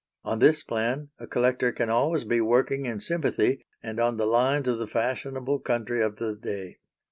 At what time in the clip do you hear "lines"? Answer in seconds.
4.25-4.67